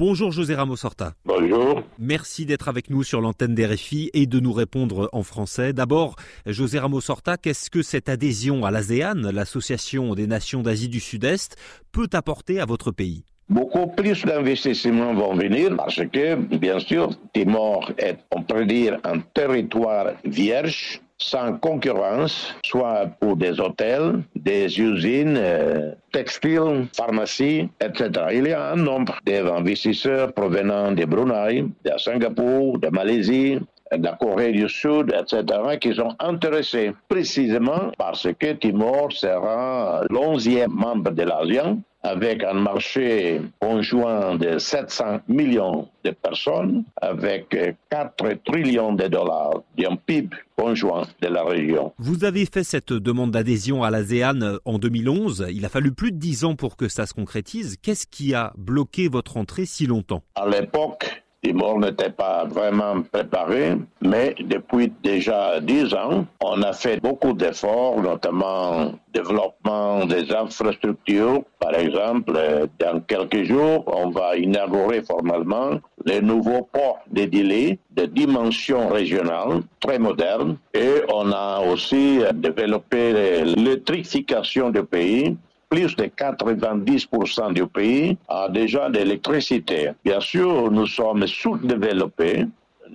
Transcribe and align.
Bonjour 0.00 0.32
José 0.32 0.54
Ramos 0.54 0.86
Horta. 0.86 1.12
Bonjour. 1.26 1.82
Merci 1.98 2.46
d'être 2.46 2.70
avec 2.70 2.88
nous 2.88 3.02
sur 3.02 3.20
l'antenne 3.20 3.54
des 3.54 3.66
RFI 3.66 4.08
et 4.14 4.24
de 4.24 4.40
nous 4.40 4.54
répondre 4.54 5.10
en 5.12 5.22
français. 5.22 5.74
D'abord, 5.74 6.16
José 6.46 6.78
Ramos 6.78 7.10
Horta, 7.10 7.36
qu'est-ce 7.36 7.68
que 7.68 7.82
cette 7.82 8.08
adhésion 8.08 8.64
à 8.64 8.70
l'ASEAN, 8.70 9.30
l'association 9.30 10.14
des 10.14 10.26
nations 10.26 10.62
d'Asie 10.62 10.88
du 10.88 11.00
Sud-Est, 11.00 11.56
peut 11.92 12.08
apporter 12.14 12.60
à 12.60 12.64
votre 12.64 12.92
pays? 12.92 13.26
Beaucoup 13.50 13.88
plus 13.88 14.24
d'investissements 14.24 15.12
vont 15.12 15.34
venir 15.34 15.76
parce 15.76 16.00
que, 16.10 16.34
bien 16.34 16.80
sûr, 16.80 17.10
Timor 17.34 17.92
est, 17.98 18.20
on 18.34 18.42
peut 18.42 18.64
dire, 18.64 18.98
un 19.04 19.18
territoire 19.34 20.14
vierge 20.24 21.02
sans 21.20 21.52
concurrence, 21.58 22.54
soit 22.64 23.06
pour 23.20 23.36
des 23.36 23.60
hôtels, 23.60 24.22
des 24.34 24.80
usines 24.80 25.36
euh, 25.36 25.92
textiles, 26.12 26.86
pharmacies, 26.96 27.68
etc. 27.80 28.10
Il 28.32 28.48
y 28.48 28.52
a 28.52 28.72
un 28.72 28.76
nombre 28.76 29.18
d'investisseurs 29.24 30.32
provenant 30.32 30.92
de 30.92 31.04
Brunei, 31.04 31.64
de 31.84 31.98
Singapour, 31.98 32.78
de 32.78 32.88
Malaisie, 32.88 33.58
la 33.90 34.12
Corée 34.12 34.52
du 34.52 34.68
Sud, 34.68 35.14
etc., 35.18 35.44
qui 35.80 35.94
sont 35.94 36.14
intéressés 36.18 36.92
précisément 37.08 37.90
parce 37.98 38.28
que 38.38 38.52
Timor 38.52 39.12
sera 39.12 40.02
l'onzième 40.08 40.72
membre 40.72 41.10
de 41.10 41.22
l'ASEAN 41.22 41.78
avec 42.02 42.42
un 42.44 42.54
marché 42.54 43.42
conjoint 43.60 44.36
de 44.36 44.58
700 44.58 45.20
millions 45.28 45.88
de 46.02 46.10
personnes, 46.12 46.84
avec 46.96 47.54
4 47.90 48.42
trillions 48.44 48.94
de 48.94 49.06
dollars 49.06 49.62
d'un 49.76 49.96
PIB 49.96 50.34
conjoint 50.56 51.06
de 51.20 51.28
la 51.28 51.44
région. 51.44 51.92
Vous 51.98 52.24
avez 52.24 52.46
fait 52.46 52.64
cette 52.64 52.92
demande 52.92 53.32
d'adhésion 53.32 53.82
à 53.82 53.90
l'ASEAN 53.90 54.58
en 54.64 54.78
2011. 54.78 55.48
Il 55.50 55.64
a 55.66 55.68
fallu 55.68 55.92
plus 55.92 56.12
de 56.12 56.16
10 56.16 56.44
ans 56.44 56.54
pour 56.54 56.76
que 56.76 56.88
ça 56.88 57.04
se 57.04 57.12
concrétise. 57.12 57.76
Qu'est-ce 57.82 58.06
qui 58.06 58.34
a 58.34 58.54
bloqué 58.56 59.08
votre 59.08 59.36
entrée 59.36 59.66
si 59.66 59.86
longtemps? 59.86 60.22
À 60.36 60.48
l'époque, 60.48 61.22
Timor 61.42 61.78
n'était 61.78 62.10
pas 62.10 62.44
vraiment 62.44 63.00
préparé, 63.00 63.76
mais 64.02 64.34
depuis 64.40 64.92
déjà 65.02 65.58
dix 65.60 65.94
ans, 65.94 66.26
on 66.42 66.60
a 66.62 66.74
fait 66.74 67.00
beaucoup 67.00 67.32
d'efforts, 67.32 68.02
notamment 68.02 68.92
développement 69.14 70.04
des 70.04 70.30
infrastructures. 70.32 71.42
Par 71.58 71.74
exemple, 71.74 72.38
dans 72.78 73.00
quelques 73.00 73.44
jours, 73.44 73.84
on 73.86 74.10
va 74.10 74.36
inaugurer 74.36 75.02
formellement 75.02 75.80
les 76.04 76.20
nouveaux 76.20 76.68
ports 76.70 77.00
de 77.10 77.24
Dili 77.24 77.78
de 77.92 78.04
dimension 78.04 78.88
régionale 78.88 79.62
très 79.80 79.98
moderne 79.98 80.56
et 80.74 81.02
on 81.12 81.32
a 81.32 81.60
aussi 81.60 82.20
développé 82.34 83.12
l'électrification 83.44 84.70
du 84.70 84.82
pays 84.84 85.36
plus 85.70 85.94
de 85.96 86.04
90% 86.04 87.54
du 87.54 87.66
pays 87.66 88.18
a 88.28 88.48
déjà 88.48 88.90
de 88.90 88.98
l'électricité. 88.98 89.90
Bien 90.04 90.20
sûr, 90.20 90.70
nous 90.70 90.86
sommes 90.86 91.26
sous-développés. 91.26 92.44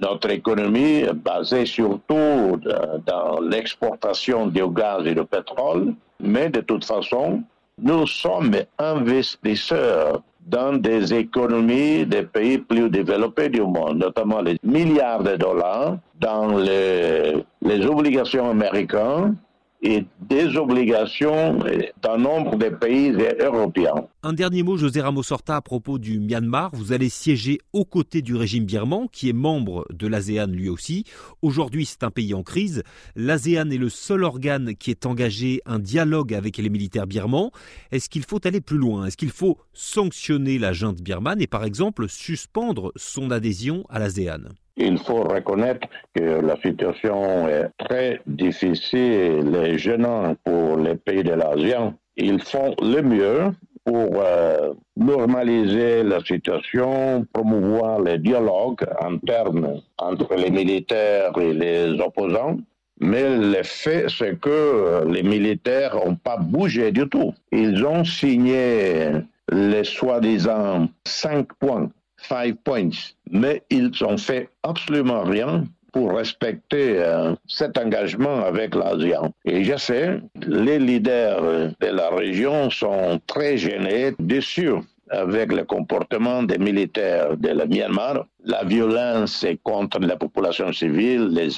Notre 0.00 0.30
économie 0.30 1.00
est 1.00 1.12
basée 1.12 1.66
surtout 1.66 2.60
dans 3.06 3.40
l'exportation 3.40 4.46
du 4.46 4.62
gaz 4.68 5.04
et 5.04 5.14
du 5.14 5.24
pétrole, 5.24 5.94
mais 6.20 6.48
de 6.48 6.60
toute 6.60 6.84
façon, 6.84 7.42
nous 7.82 8.06
sommes 8.06 8.54
investisseurs 8.78 10.22
dans 10.46 10.74
des 10.74 11.12
économies 11.12 12.06
des 12.06 12.22
pays 12.22 12.58
plus 12.58 12.88
développés 12.88 13.48
du 13.48 13.62
monde, 13.62 13.98
notamment 13.98 14.40
les 14.40 14.56
milliards 14.62 15.22
de 15.22 15.36
dollars 15.36 15.96
dans 16.20 16.56
les, 16.56 17.44
les 17.62 17.86
obligations 17.86 18.50
américaines 18.50 19.36
et 19.82 20.04
des 20.20 20.56
obligations 20.56 21.58
d'un 22.02 22.18
nombre 22.18 22.56
de 22.56 22.68
pays 22.68 23.12
européens. 23.40 24.06
Un 24.22 24.34
dernier 24.34 24.62
mot, 24.62 24.76
José 24.76 25.00
Ramos 25.00 25.32
Horta, 25.32 25.56
à 25.56 25.62
propos 25.62 25.98
du 25.98 26.20
Myanmar. 26.20 26.70
Vous 26.74 26.92
allez 26.92 27.08
siéger 27.08 27.58
aux 27.72 27.86
côtés 27.86 28.20
du 28.20 28.36
régime 28.36 28.66
birman, 28.66 29.06
qui 29.10 29.30
est 29.30 29.34
membre 29.34 29.86
de 29.90 30.06
l'ASEAN 30.06 30.48
lui 30.48 30.68
aussi. 30.68 31.04
Aujourd'hui, 31.40 31.86
c'est 31.86 32.04
un 32.04 32.10
pays 32.10 32.34
en 32.34 32.42
crise. 32.42 32.82
L'ASEAN 33.16 33.70
est 33.70 33.78
le 33.78 33.88
seul 33.88 34.24
organe 34.24 34.74
qui 34.74 34.90
est 34.90 35.06
engagé 35.06 35.62
un 35.64 35.78
dialogue 35.78 36.34
avec 36.34 36.58
les 36.58 36.68
militaires 36.68 37.06
birmans. 37.06 37.50
Est-ce 37.90 38.10
qu'il 38.10 38.24
faut 38.24 38.46
aller 38.46 38.60
plus 38.60 38.78
loin? 38.78 39.06
Est-ce 39.06 39.16
qu'il 39.16 39.30
faut 39.30 39.58
sanctionner 39.72 40.58
la 40.58 40.74
junte 40.74 41.00
birmane 41.00 41.40
et, 41.40 41.46
par 41.46 41.64
exemple, 41.64 42.08
suspendre 42.08 42.92
son 42.96 43.30
adhésion 43.30 43.84
à 43.88 43.98
l'ASEAN? 43.98 44.40
Il 44.80 44.98
faut 44.98 45.22
reconnaître 45.22 45.86
que 46.14 46.40
la 46.40 46.56
situation 46.56 47.48
est 47.48 47.68
très 47.78 48.20
difficile 48.26 49.54
et 49.64 49.78
gênante 49.78 50.38
pour 50.44 50.76
les 50.76 50.96
pays 50.96 51.22
de 51.22 51.34
l'ASEAN. 51.34 51.94
Ils 52.16 52.40
font 52.42 52.74
le 52.82 53.02
mieux 53.02 53.52
pour 53.84 54.10
euh, 54.16 54.72
normaliser 54.96 56.02
la 56.02 56.20
situation, 56.20 57.26
promouvoir 57.32 58.00
le 58.00 58.18
dialogue 58.18 58.84
interne 59.00 59.80
entre 59.98 60.34
les 60.34 60.50
militaires 60.50 61.32
et 61.38 61.52
les 61.52 62.00
opposants. 62.00 62.58
Mais 63.00 63.36
le 63.38 63.62
fait, 63.62 64.06
c'est 64.10 64.38
que 64.38 65.04
les 65.08 65.22
militaires 65.22 65.96
n'ont 65.96 66.16
pas 66.16 66.36
bougé 66.36 66.92
du 66.92 67.08
tout. 67.08 67.32
Ils 67.50 67.84
ont 67.86 68.04
signé 68.04 69.12
les 69.50 69.84
soi-disant 69.84 70.88
cinq 71.06 71.48
points 71.54 71.90
five 72.22 72.54
points, 72.64 72.90
mais 73.30 73.62
ils 73.70 73.92
ont 74.04 74.18
fait 74.18 74.48
absolument 74.62 75.22
rien 75.22 75.64
pour 75.92 76.12
respecter 76.16 76.98
euh, 76.98 77.34
cet 77.48 77.76
engagement 77.76 78.44
avec 78.44 78.74
l'ASEAN. 78.74 79.32
Et 79.44 79.64
je 79.64 79.76
sais, 79.76 80.20
les 80.46 80.78
leaders 80.78 81.72
de 81.80 81.86
la 81.86 82.10
région 82.10 82.70
sont 82.70 83.20
très 83.26 83.56
gênés, 83.56 84.12
déçus 84.18 84.74
avec 85.10 85.52
le 85.52 85.64
comportement 85.64 86.42
des 86.42 86.58
militaires 86.58 87.36
de 87.36 87.50
Myanmar, 87.66 88.26
la 88.44 88.64
violence 88.64 89.44
contre 89.64 89.98
la 89.98 90.16
population 90.16 90.72
civile, 90.72 91.28
les, 91.28 91.50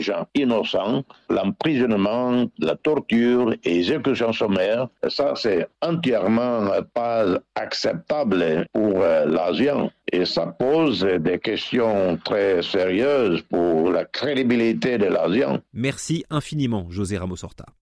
gens 0.00 0.26
innocents, 0.34 1.02
l'emprisonnement, 1.28 2.46
la 2.58 2.76
torture 2.76 3.52
et 3.64 3.70
les 3.70 3.92
exécutions 3.92 4.32
sommaires, 4.32 4.88
ça 5.08 5.34
c'est 5.34 5.66
entièrement 5.82 6.68
pas 6.94 7.24
acceptable 7.56 8.64
pour 8.72 9.02
euh, 9.02 9.26
l'ASEAN. 9.26 9.90
Et 10.12 10.24
ça 10.24 10.46
pose 10.46 11.06
des 11.20 11.38
questions 11.38 12.18
très 12.24 12.62
sérieuses 12.62 13.42
pour 13.42 13.90
la 13.90 14.04
crédibilité 14.04 14.98
de 14.98 15.06
l'ASEAN. 15.06 15.58
Merci 15.72 16.24
infiniment, 16.30 16.86
José 16.90 17.16
Ramos 17.16 17.44
Horta. 17.44 17.66